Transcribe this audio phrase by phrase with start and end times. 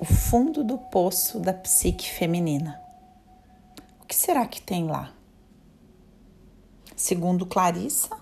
[0.00, 2.80] o fundo do poço da psique feminina.
[4.00, 5.10] O que será que tem lá?
[6.94, 8.16] Segundo Clarissa,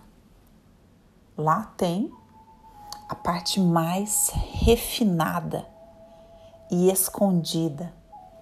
[1.37, 2.11] lá tem
[3.09, 5.69] a parte mais refinada
[6.71, 7.93] e escondida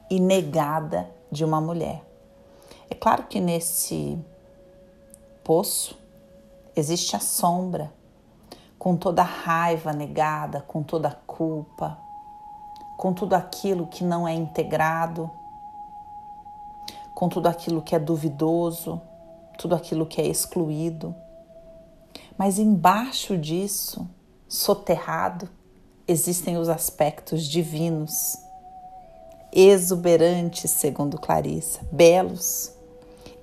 [0.09, 2.05] e negada de uma mulher.
[2.89, 4.16] É claro que nesse
[5.43, 5.98] poço
[6.77, 7.93] existe a sombra,
[8.79, 12.04] com toda a raiva negada, com toda a culpa,
[13.05, 15.31] com tudo aquilo que não é integrado,
[17.14, 18.99] com tudo aquilo que é duvidoso,
[19.58, 21.14] tudo aquilo que é excluído.
[22.39, 24.08] Mas embaixo disso,
[24.49, 25.50] soterrado,
[26.08, 28.39] existem os aspectos divinos,
[29.52, 32.72] exuberantes, segundo Clarissa, belos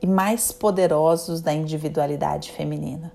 [0.01, 3.13] e mais poderosos da individualidade feminina.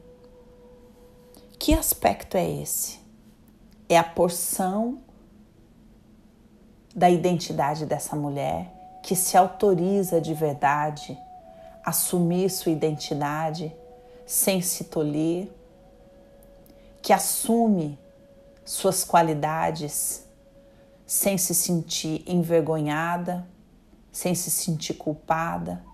[1.58, 3.00] Que aspecto é esse?
[3.88, 5.04] É a porção
[6.96, 11.16] da identidade dessa mulher que se autoriza de verdade
[11.84, 13.70] a assumir sua identidade
[14.24, 15.48] sem se tolir,
[17.02, 17.98] que assume
[18.64, 20.26] suas qualidades
[21.06, 23.46] sem se sentir envergonhada,
[24.10, 25.84] sem se sentir culpada,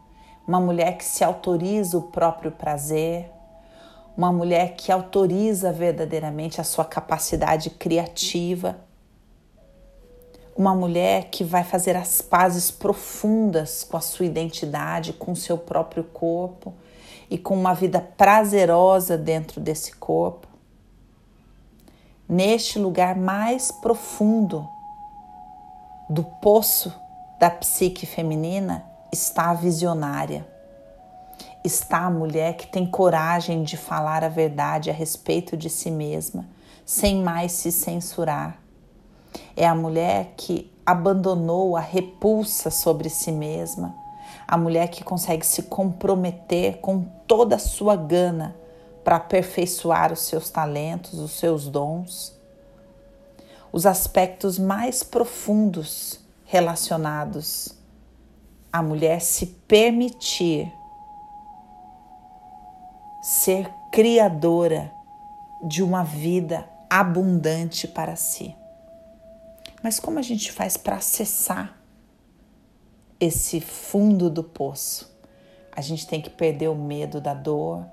[0.46, 3.30] uma mulher que se autoriza o próprio prazer,
[4.16, 8.78] uma mulher que autoriza verdadeiramente a sua capacidade criativa
[10.56, 15.56] uma mulher que vai fazer as pazes profundas com a sua identidade, com o seu
[15.56, 16.74] próprio corpo
[17.30, 20.46] e com uma vida prazerosa dentro desse corpo.
[22.28, 24.68] Neste lugar mais profundo
[26.08, 26.92] do poço
[27.38, 30.46] da psique feminina está a visionária.
[31.64, 36.44] Está a mulher que tem coragem de falar a verdade a respeito de si mesma,
[36.84, 38.61] sem mais se censurar
[39.56, 43.94] é a mulher que abandonou a repulsa sobre si mesma,
[44.46, 48.56] a mulher que consegue se comprometer com toda a sua gana
[49.04, 52.36] para aperfeiçoar os seus talentos, os seus dons,
[53.72, 57.74] os aspectos mais profundos relacionados
[58.72, 60.72] à mulher se permitir
[63.22, 64.92] ser criadora
[65.62, 68.54] de uma vida abundante para si.
[69.82, 71.76] Mas como a gente faz para acessar
[73.18, 75.12] esse fundo do poço?
[75.72, 77.84] A gente tem que perder o medo da dor,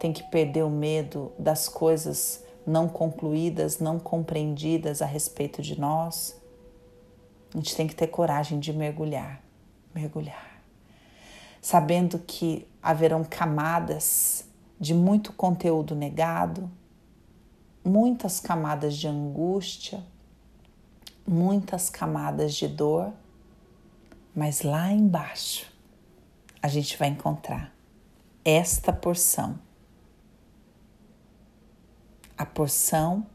[0.00, 6.40] tem que perder o medo das coisas não concluídas, não compreendidas a respeito de nós.
[7.54, 9.42] A gente tem que ter coragem de mergulhar,
[9.94, 10.62] mergulhar,
[11.60, 14.44] sabendo que haverão camadas
[14.78, 16.70] de muito conteúdo negado,
[17.84, 20.02] muitas camadas de angústia,
[21.26, 23.12] muitas camadas de dor,
[24.34, 25.70] mas lá embaixo
[26.62, 27.74] a gente vai encontrar
[28.44, 29.58] esta porção.
[32.36, 33.26] A porção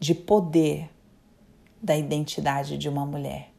[0.00, 0.90] de poder
[1.80, 3.52] da identidade de uma mulher.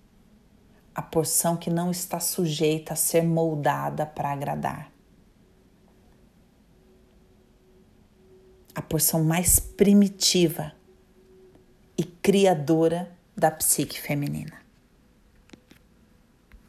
[0.94, 4.92] A porção que não está sujeita a ser moldada para agradar.
[8.74, 10.74] A porção mais primitiva
[12.26, 14.65] criadora da psique feminina.